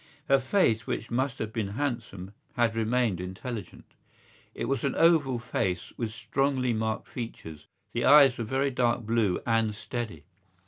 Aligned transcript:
Her 0.29 0.39
face, 0.39 0.87
which 0.87 1.11
must 1.11 1.37
have 1.37 1.53
been 1.53 1.67
handsome, 1.77 2.33
had 2.55 2.75
remained 2.75 3.21
intelligent. 3.21 3.85
It 4.55 4.65
was 4.65 4.83
an 4.83 4.95
oval 4.95 5.37
face 5.37 5.93
with 5.95 6.11
strongly 6.11 6.73
marked 6.73 7.07
features. 7.07 7.67
The 7.93 8.05
eyes 8.05 8.35
were 8.39 8.43
very 8.43 8.71
dark 8.71 9.01
blue 9.01 9.39
and 9.45 9.75
steady. 9.75 10.23